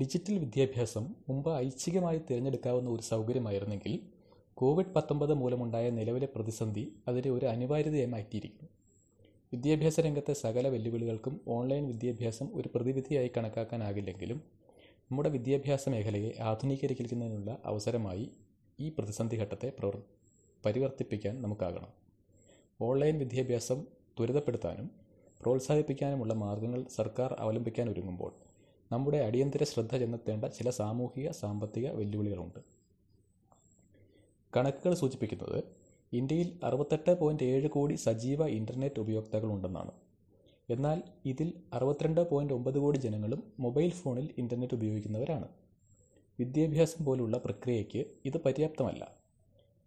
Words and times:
Digital 0.00 0.38
വിദ്യാഭ്യാസം 0.38 1.14
മുമ്പ് 1.28 1.56
ഐച്ഛികമായി 1.56 2.18
തിരഞ്ഞെടുക്കാവുന്ന 2.18 2.90
ഒരു 2.90 3.02
സൗകര്യമായിരുന്നെങ്കിൽ 3.02 4.00
കോവിഡ് 4.54 4.94
പത്തൊമ്പത് 4.94 5.34
മൂലമുണ്ടായ 5.34 5.90
നിലവിലെ 5.90 6.28
പ്രതിസന്ധി 6.34 6.92
അതിനെ 7.08 7.30
ഒരു 7.30 7.46
അനിവാര്യതയായി 7.46 8.06
മാറ്റിയിരിക്കുന്നു. 8.06 8.68
വിദ്യാഭ്യാസ 9.52 10.00
രംഗത്തെ 10.00 10.32
സകല 10.32 10.68
വെല്ലുവിളികൾക്കും 10.68 11.40
ഓൺലൈൻ 11.48 11.86
വിദ്യാഭ്യാസം 11.86 12.48
ഒരു 12.52 12.68
പ്രതിവിധിയായി 12.74 13.30
കണക്കാക്കാനാകില്ലെങ്കിലും 13.36 14.38
നമ്മുടെ 15.10 15.28
വിദ്യാഭ്യാസ 15.28 15.88
മേഖലയെ 15.88 16.30
ആധുനീകരിക്കുന്നതിനുള്ള 16.40 17.58
അവസരമായി 17.64 18.30
ഈ 18.80 18.88
പ്രതിസന്ധി 18.88 19.36
ഘട്ടത്തെ 19.36 19.72
പ്രവർ 19.78 20.02
പരിവർത്തിപ്പിക്കാൻ 20.66 21.42
നമുക്കാകണം. 21.42 21.90
ഓൺലൈൻ 22.80 23.18
വിദ്യാഭ്യാസം 23.18 23.84
ത്വരിതപ്പെടുത്താനും 24.18 24.90
പ്രോത്സാഹിപ്പിക്കാനുമുള്ള 25.42 26.34
മാർഗങ്ങൾ 26.34 26.84
സർക്കാർ 26.96 27.36
അവലംബിക്കാൻ 27.38 27.90
ഒരുങ്ങുമ്പോൾ 27.90 28.32
നമ്മുടെ 28.92 29.18
അടിയന്തര 29.18 29.64
ശ്രദ്ധ 29.64 29.96
ചെന്നെത്തേണ്ട 29.96 30.44
ചില 30.44 30.70
സാമൂഹിക 30.70 31.30
സാമ്പത്തിക 31.30 31.86
വെല്ലുവിളികളുണ്ട്. 31.90 32.58
കണക്കുകൾ 34.56 34.94
സൂചിപ്പിക്കുന്നത് 34.94 35.58
ഇന്ത്യയിൽ 36.12 36.60
അറുപത്തെട്ട് 36.64 37.12
പോയിന്റ് 37.20 37.44
ഏഴ് 37.44 37.68
കോടി 37.68 37.94
സജീവ 37.94 38.46
ഇന്റർനെറ്റ് 38.46 39.00
ഉപയോക്താക്കളുണ്ടെന്നാണ്. 39.00 39.92
എന്നാൽ 40.68 41.02
ഇതിൽ 41.24 41.52
അറുപത്തിരണ്ട് 41.72 42.30
പോയിന്റ് 42.30 42.54
ഒമ്പത് 42.54 42.78
കോടി 42.78 42.98
ജനങ്ങളും 42.98 43.52
മൊബൈൽ 43.60 43.90
ഫോണിൽ 43.90 44.28
ഇന്റർനെറ്റ് 44.38 44.74
ഉപയോഗിക്കുന്നവരാണ്. 44.74 45.48
വിദ്യാഭ്യാസം 46.40 47.04
പോലുള്ള 47.04 47.38
പ്രക്രിയയ്ക്ക് 47.38 48.04
ഇത് 48.24 48.38
പര്യാപ്തമല്ല. 48.38 49.02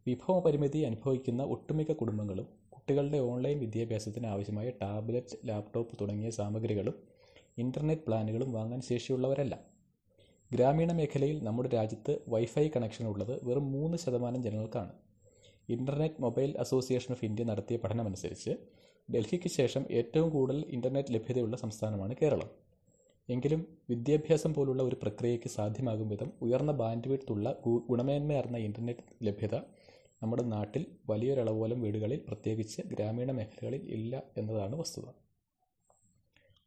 വിഭവ 0.08 0.40
പരിമിതി 0.40 0.80
അനുഭവിക്കുന്ന 0.80 1.44
ഒട്ടുമിക്ക 1.44 1.92
കുടുംബങ്ങളും 1.92 2.48
കുട്ടികളുടെ 2.70 3.18
ഓൺലൈൻ 3.18 3.60
വിദ്യാഭ്യാസത്തിന് 3.60 4.28
ആവശ്യമായ 4.28 4.70
ടാബ്ലറ്റ് 4.82 5.38
ലാപ്ടോപ്പ് 5.50 5.98
തുടങ്ങിയ 6.02 6.30
സാമഗ്രികളും 6.30 6.96
ഇന്റർനെറ്റ് 7.58 8.06
പ്ലാനുകളും 8.08 8.52
വാങ്ങാൻ 8.52 8.82
ശേഷിയുള്ളവരല്ല. 8.82 9.56
ഗ്രാമീണ 10.52 10.92
മേഖലയിൽ 10.92 11.38
നമ്മുടെ 11.44 11.70
രാജ്യത്ത് 11.70 12.14
വൈഫൈ 12.28 12.66
കണക്ഷൻ 12.76 13.06
ഉള്ളത് 13.08 13.36
വെറും 13.48 13.72
മൂന്ന് 13.72 13.98
ശതമാനം 13.98 14.44
ജനങ്ങൾക്കാണ്. 14.44 14.94
Internet 15.70 16.22
Mobile 16.22 16.52
Association 16.64 17.12
of 17.14 17.26
India 17.26 17.44
നടത്തിയ 17.44 17.78
പഠനമനുസരിച്ച് 17.78 18.54
ഡൽഹിക്ക് 19.10 19.50
ശേഷം 19.50 19.84
ഏറ്റവും 20.00 20.30
കൂടുതൽ 20.30 20.60
ഇന്റർനെറ്റ് 20.76 21.14
ലഭ്യതയുള്ള 21.16 21.56
സംസ്ഥാനമാണ് 21.64 22.16
കേരളം. 22.22 22.50
എങ്കിലും 23.30 23.62
വിദ്യാഭ്യാസം 23.90 24.54
പോലുള്ള 24.54 24.84
ഒരു 24.84 24.96
പ്രക്രിയയ്ക്ക് 25.04 25.50
സാധ്യമാകും 25.50 26.10
വിധം 26.10 26.30
ഉയർന്ന 26.42 26.72
ബാൻഡ് 26.82 27.10
വിഡ്ത്തുള്ള 27.12 27.50
ഗുണമേന്മയാർന്ന 27.90 28.58
ഇന്റർനെറ്റ് 28.58 29.26
ലഭ്യത 29.28 29.56
നമ്മുടെ 30.22 30.44
നാട്ടിൽ 30.44 30.84
വലിയൊരളവോലം 31.10 31.80
വീടുകളിൽ 31.82 32.20
പ്രത്യേകിച്ച് 32.28 32.82
ഗ്രാമീണ 32.92 33.32
മേഖലകളിൽ 33.32 33.84
ഇല്ല 33.98 34.24
എന്നതാണ് 34.38 34.76
വസ്തുത. 34.82 35.08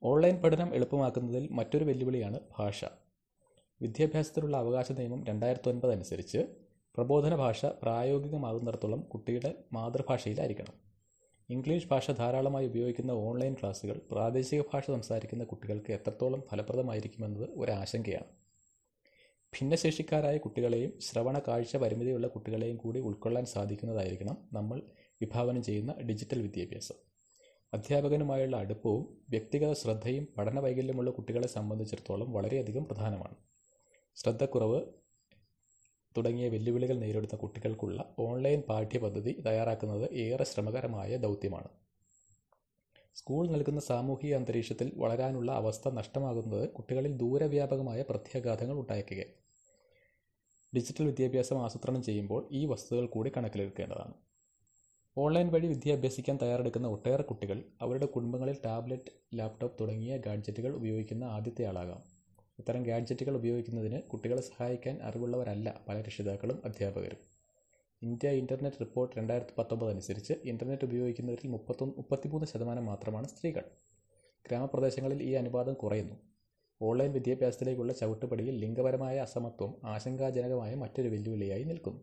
ഓൺലൈൻ 0.03 0.37
പഠനം 0.37 0.75
എളുപ്പമാക്കുന്നതിൽ 0.75 1.49
മറ്റൊരു 1.51 1.85
വെല്ലുവിളിയാണ് 1.85 2.41
ഭാഷ. 2.59 2.85
വിദ്യാഭ്യാസത്തിലുള്ള 3.83 4.57
അവകാശ 4.57 4.93
നിയമം 4.93 5.27
രണ്ടായിരത്തി 5.27 5.69
ഒൻപത് 5.69 5.93
അനുസരിച്ച് 5.93 6.39
പ്രബോധന 6.95 7.35
ഭാഷ 7.35 7.67
പ്രായോഗികമാകുന്നിടത്തോളം 7.67 9.01
കുട്ടിയുടെ 9.01 9.55
മാതൃഭാഷയിലായിരിക്കണം. 9.73 10.75
ഇംഗ്ലീഷ് 11.51 11.89
ഭാഷ 11.89 12.11
ധാരാളമായി 12.11 12.67
ഉപയോഗിക്കുന്ന 12.67 13.13
ഓൺലൈൻ 13.13 13.55
ക്ലാസ്സുകൾ 13.55 14.01
പ്രാദേശിക 14.11 14.61
ഭാഷ 14.61 14.87
സംസാരിക്കുന്ന 14.87 15.45
കുട്ടികൾക്ക് 15.45 15.93
എത്രത്തോളം 15.93 16.43
ഫലപ്രദമായിരിക്കുമെന്നത് 16.51 17.51
ഒരാശങ്കയാണ് 17.55 18.27
ഭിന്നശേഷിക്കാരായ 19.53 20.37
കുട്ടികളെയും 20.37 21.01
ശ്രവണ 21.01 21.39
കാഴ്ച 21.39 21.77
പരിമിതിയുള്ള 21.77 22.27
കുട്ടികളെയും 22.27 22.77
കൂടി 22.77 23.01
ഉൾക്കൊള്ളാൻ 23.01 23.45
സാധിക്കുന്നതായിരിക്കണം 23.45 24.49
നമ്മൾ 24.53 24.83
വിഭാവനം 25.21 25.63
ചെയ്യുന്ന 25.63 25.93
ഡിജിറ്റൽ 25.93 26.43
വിദ്യാഭ്യാസം. 26.43 27.18
അധ്യാപകനുമായുള്ള 27.73 28.57
അടുപ്പവും 28.57 29.25
വ്യക്തിഗത 29.31 29.73
ശ്രദ്ധയും 29.73 30.29
പഠന 30.39 30.61
വൈകല്യമുള്ള 30.61 31.11
കുട്ടികളെ 31.11 31.49
സംബന്ധിച്ചിടത്തോളം 31.49 32.33
വളരെയധികം 32.33 32.85
പ്രധാനമാണ്. 32.85 33.35
ശ്രദ്ധക്കുറവ് 34.17 34.81
തുടങ്ങിയ 36.17 36.49
വെല്ലുവിളികൾ 36.49 36.99
നേരിടുന്ന 36.99 37.37
കുട്ടികൾക്കുള്ള 37.37 38.15
ഓൺലൈൻ 38.19 38.61
പാഠ്യപദ്ധതി 38.61 39.43
തയ്യാറാക്കുന്നത് 39.47 40.13
ഏറെ 40.13 40.45
ശ്രമകരമായ 40.45 41.17
ദൗത്യമാണ്. 41.17 41.69
സ്കൂൾ 43.15 43.49
നൽകുന്ന 43.49 43.81
സാമൂഹിക 43.81 44.35
അന്തരീക്ഷത്തിൽ 44.35 44.93
വളരാനുള്ള 44.97 45.53
അവസ്ഥ 45.53 45.89
നഷ്ടമാകുന്നത് 45.89 46.69
കുട്ടികളിൽ 46.69 47.17
ദൂരവ്യാപകമായ 47.17 48.03
പ്രത്യാഘാതങ്ങൾ 48.03 48.79
ഉണ്ടാക്കുകയാണ്. 48.79 49.35
ഡിജിറ്റൽ 50.77 51.07
വിദ്യാഭ്യാസം 51.07 51.65
ആസൂത്രണം 51.65 52.03
ചെയ്യുമ്പോൾ 52.03 52.49
ഈ 52.53 52.67
വസ്തുതകൾ 52.67 53.07
കൂടി 53.07 53.33
കണക്കിലെടുക്കേണ്ടതാണ്. 53.37 54.28
ഓൺലൈൻ 55.19 55.49
വഴി 55.53 55.67
വിദ്യാഭ്യസിക്കാൻ 55.67 56.39
തയ്യാറെടുക്കുന്ന 56.43 56.89
ഒട്ടേറെ 56.89 57.23
കുട്ടികൾ 57.23 57.63
അവരുടെ 57.81 58.07
കുടുംബങ്ങളിൽ 58.07 58.57
ടാബ്ലറ്റ് 58.65 59.39
ലാപ്ടോപ്പ് 59.39 59.81
തുടങ്ങിയ 59.81 60.17
ഗാഡ്ജറ്റുകൾ 60.17 60.73
ഉപയോഗിക്കുന്ന 60.73 61.25
ആദ്യത്തെ 61.25 61.65
ആളാകാം. 61.65 62.03
ഇത്തരം 62.59 62.83
ഗാഡ്ജറ്റുകൾ 62.83 63.37
ഉപയോഗിക്കുന്നതിന് 63.37 64.03
കുട്ടികളെ 64.03 64.41
സഹായിക്കാൻ 64.41 65.03
അറിവുള്ളവരല്ല 65.03 65.81
പല 65.89 66.01
രക്ഷിതാക്കളും 66.01 66.63
അധ്യാപകരും. 66.65 67.19
ഇന്ത്യ 68.03 68.29
ഇന്റർനെറ്റ് 68.29 68.81
റിപ്പോർട്ട് 68.81 69.17
രണ്ടായിരത്തി 69.19 69.51
പത്തൊമ്പത് 69.59 69.91
അനുസരിച്ച് 69.91 70.33
ഇന്റർനെറ്റ് 70.45 70.85
ഉപയോഗിക്കുന്നവരിൽ 70.85 71.49
മുപ്പത്തൊന്ന് 71.49 71.95
മുപ്പത്തിമൂന്ന് 71.97 72.47
ശതമാനം 72.47 72.87
മാത്രമാണ് 72.87 73.29
സ്ത്രീകൾ. 73.29 73.65
ഗ്രാമപ്രദേശങ്ങളിൽ 74.47 75.23
ഈ 75.23 75.33
അനുപാതം 75.33 75.75
കുറയുന്നു. 75.75 76.15
ഓൺലൈൻ 76.83 77.13
വിദ്യാഭ്യാസത്തിലേക്കുള്ള 77.13 77.93
ചവിട്ടുപടിയിൽ 77.93 78.55
ലിംഗപരമായ 78.55 79.19
അസമത്വം 79.19 79.75
ആശങ്കാജനകമായ 79.85 80.75
മറ്റൊരു 80.75 81.09
വെല്ലുവിളിയായി 81.09 81.63
നിൽക്കുന്നു. 81.63 82.01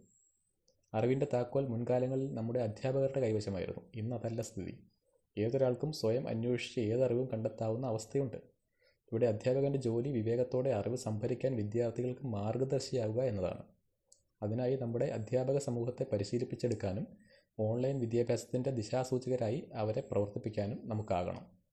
അറിവിന്റെ 0.95 1.27
താക്കോൽ 1.33 1.67
മുൻകാലങ്ങളിൽ 1.67 2.33
നമ്മുടെ 2.33 2.59
അധ്യാപകരുടെ 2.59 3.19
കൈവശമായിരുന്നു. 3.19 3.79
ഇന്ന് 3.95 4.15
അതല്ല 4.15 4.41
സ്ഥിതി. 4.41 4.79
ഏതൊരാൾക്കും 5.37 5.91
സ്വയം 5.91 6.27
അന്വേഷിച്ച് 6.27 6.79
ഏതറിവും 6.79 7.29
കണ്ടെത്താവുന്ന 7.33 7.87
അവസ്ഥയുണ്ട്. 7.87 8.37
ഇവിടെ 9.11 9.25
അധ്യാപകന്റെ 9.25 9.79
ജോലി 9.79 10.09
വിവേകത്തോടെ 10.09 10.69
അറിവ് 10.69 10.95
സംഭരിക്കാൻ 10.95 11.55
വിദ്യാർത്ഥികൾക്ക് 11.55 12.27
മാർഗദർശിയാവുക 12.27 13.23
എന്നതാണ്. 13.23 13.63
അതിനായി 14.41 14.75
നമ്മുടെ 14.75 15.05
അധ്യാപക 15.05 15.57
സമൂഹത്തെ 15.57 16.05
പരിശീലിപ്പിച്ചെടുക്കാനും 16.11 17.07
ഓൺലൈൻ 17.59 17.99
വിദ്യാഭ്യാസത്തിന്റെ 17.99 18.69
ദിശാസൂചകരായി 18.69 19.69
അവരെ 19.73 20.03
പ്രവർത്തിപ്പിക്കാനും 20.11 20.81
നമുക്കാകണം. 20.83 21.64